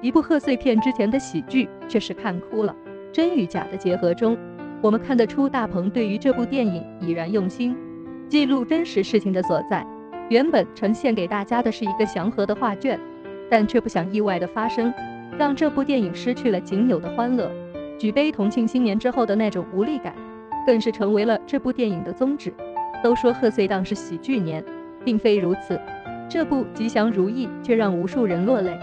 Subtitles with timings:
[0.00, 2.74] 一部贺岁片之前的喜剧却是看哭了。
[3.12, 4.36] 真与假的结合中，
[4.80, 7.76] 我们看得出大鹏对于这部电影已然用心，
[8.28, 9.84] 记录真实事情的所在。
[10.28, 13.00] 原本呈现给大家的是一个祥和的画卷，
[13.50, 14.92] 但却不想意外的发生，
[15.38, 17.50] 让这部电影失去了仅有的欢乐。
[17.98, 20.14] 举杯同庆新年之后的那种无力感，
[20.66, 22.52] 更是成为了这部电影的宗旨。
[23.02, 24.62] 都说贺岁档是喜剧年，
[25.04, 25.80] 并非如此。
[26.28, 28.78] 这部《吉祥如意》却让无数人落泪。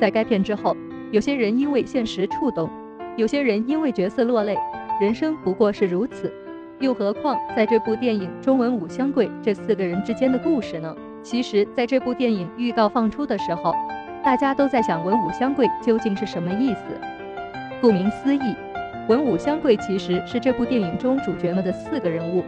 [0.00, 0.74] 在该片之后，
[1.10, 2.70] 有些人因为现实触动，
[3.16, 4.56] 有些人因为角色落泪。
[4.98, 6.32] 人生不过是如此，
[6.78, 10.96] 又何况在这部电影中文武香贵这四个人之间的故事呢？
[11.22, 13.74] 其实，在这部电影预告放出的时候，
[14.24, 16.80] 大家都在想文武香贵究竟是什么意思。
[17.80, 18.54] 顾名思义，
[19.08, 22.42] 文武香贵其实是这部电影中主角们的四个人物，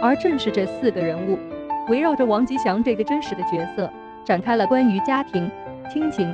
[0.00, 1.38] 而正是这四个人物，
[1.88, 3.88] 围绕着王吉祥这个真实的角色，
[4.24, 5.50] 展开了关于家庭、
[5.92, 6.32] 亲情、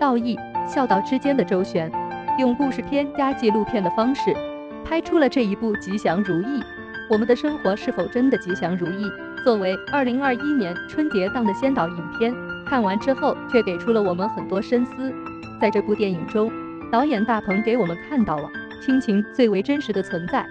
[0.00, 0.34] 道义、
[0.66, 1.92] 孝道之间的周旋，
[2.38, 4.34] 用故事片加纪录片的方式，
[4.82, 6.64] 拍出了这一部吉祥如意。
[7.10, 9.04] 我们的生活是否真的吉祥如意？
[9.44, 12.34] 作为二零二一年春节档的先导影片，
[12.64, 15.12] 看完之后却给出了我们很多深思。
[15.60, 16.50] 在这部电影中。
[16.90, 18.50] 导演大鹏给我们看到了
[18.82, 20.44] 亲情最为真实的存在，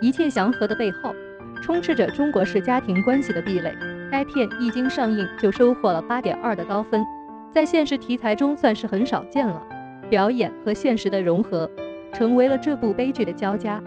[0.00, 1.14] 一切祥和的背后，
[1.62, 3.72] 充斥着中国式家庭关系的壁垒。
[4.10, 7.06] 该片一经上映就收获了八点二的高分，
[7.54, 9.62] 在现实题材中算是很少见了。
[10.10, 11.70] 表演和现实的融合，
[12.12, 13.80] 成为了这部悲剧的交加，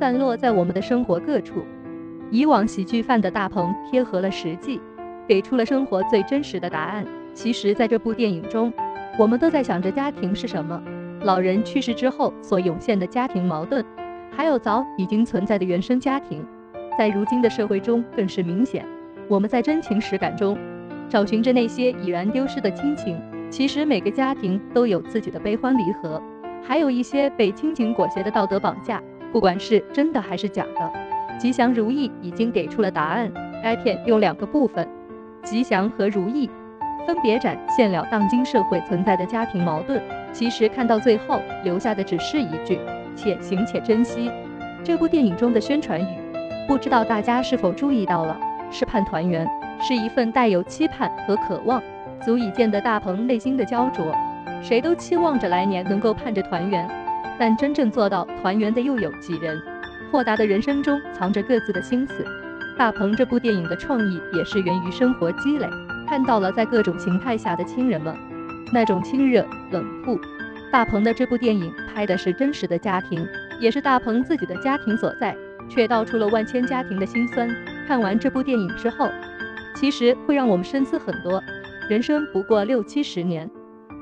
[0.00, 1.62] 散落在我们的生活各处。
[2.30, 4.80] 以往喜剧范的大鹏贴合了实际，
[5.28, 7.04] 给出了生活最真实的答案。
[7.34, 8.72] 其实，在这部电影中，
[9.18, 10.82] 我们都在想着家庭是什么。
[11.22, 13.84] 老人去世之后所涌现的家庭矛盾，
[14.34, 16.44] 还有早已经存在的原生家庭，
[16.98, 18.84] 在如今的社会中更是明显。
[19.28, 20.58] 我们在真情实感中
[21.12, 23.20] 找寻着那些已然丢失的亲情。
[23.50, 26.18] 其实每个家庭都有自己的悲欢离合，
[26.66, 28.98] 还有一些被亲情裹挟的道德绑架。
[29.30, 30.90] 不管是真的还是假的，
[31.38, 33.30] 吉祥如意已经给出了答案。
[33.62, 34.88] 该片用两个部分，
[35.44, 36.48] 吉祥和如意，
[37.06, 40.02] 分别展现了当今社会存在的家庭矛盾。
[40.32, 42.78] 其实看到最后，留下的只是一句
[43.14, 44.30] “且行且珍惜”。
[44.82, 46.16] 这部电影中的宣传语，
[46.66, 48.40] 不知道大家是否注意到了？
[48.72, 49.46] 是盼团圆，
[49.80, 51.82] 是一份带有期盼和渴望，
[52.24, 54.14] 足以见得大鹏内心的焦灼。
[54.62, 56.88] 谁都期望着来年能够盼着团圆，
[57.38, 59.60] 但真正做到团圆的又有几人？
[60.10, 62.24] 豁达的人生中藏着各自的心思。
[62.78, 65.66] 大鹏这部电影的创意也是源于生活积累，
[66.08, 68.14] 看到了在各种形态下的亲人们。
[68.72, 70.18] 那种亲热冷酷，
[70.70, 73.26] 大鹏的这部电影拍的是真实的家庭，
[73.60, 75.36] 也是大鹏自己的家庭所在，
[75.68, 77.48] 却道出了万千家庭的辛酸。
[77.92, 79.06] 看完这部电影之后，
[79.74, 81.42] 其实会让我们深思很多。
[81.90, 83.50] 人生不过六七十年，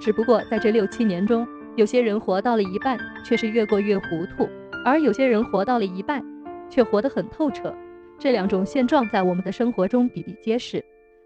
[0.01, 4.49] 只不过在这六七年中，有些人活到了一半，却是越过越糊涂；
[4.85, 6.25] 而有些人活到了一半，
[6.69, 7.75] 却活得很透彻。
[8.17, 10.85] 这两种现状在我们的生活中比比皆是。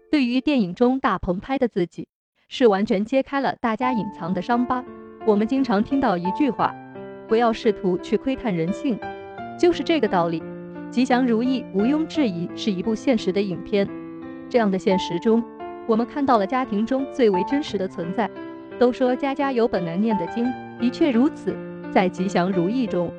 [0.09, 2.07] 对于电影中大鹏拍的自己。
[2.47, 4.83] 是完全揭开了大家隐藏的伤疤。
[5.27, 6.73] 我们经常听到一句话
[7.29, 8.97] ：“不要试图去窥探人性”，
[9.59, 10.41] 就是这个道理。
[10.91, 13.87] 吉祥如意毋庸置疑是一部现实的影片。
[14.49, 15.43] 这样的现实中，
[15.87, 18.29] 我们看到了家庭中最为真实的存在。
[18.77, 20.45] 都说家家有本难念的经，
[20.79, 21.55] 的确如此。
[21.91, 23.09] 在吉祥如意中，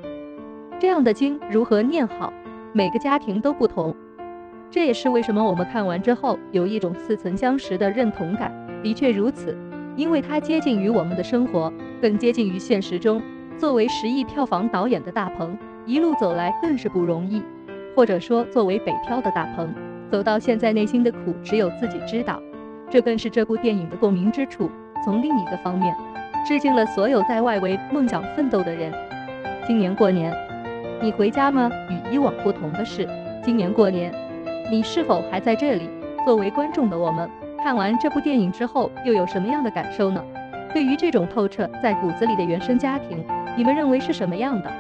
[0.79, 2.31] 这样的经如何念好，
[2.75, 3.95] 每个家庭都不同。
[4.71, 8.53] 这也是为什么我们看完之后有一种似曾相识的认同感。
[8.83, 9.57] 的确如此，
[9.97, 11.73] 因为它接近于我们的生活，
[12.03, 13.23] 更接近于现实中。
[13.57, 15.57] 作为十亿票房导演的大鹏，
[15.87, 17.43] 一路走来更是不容易。
[17.97, 19.75] 或者说，作为北漂的大鹏，
[20.11, 22.39] 走到现在内心的苦只有自己知道。
[22.91, 24.71] 这更是这部电影的共鸣之处。
[25.03, 25.97] 从另一个方面，
[26.47, 28.93] 致敬了所有在外围梦想奋斗的人。
[29.67, 30.31] 今年过年，
[31.01, 31.71] 你回家吗？
[31.89, 33.09] 与以往不同的是，
[33.43, 34.13] 今年过年，
[34.71, 35.89] 你是否还在这里？
[36.27, 37.29] 作为观众的我们。
[37.63, 40.23] 看完这部电影之后，又有什么样的感受呢？
[40.75, 43.25] 对于这种透彻在骨子里的原生家庭，
[43.57, 44.71] 你们认为是什么样的？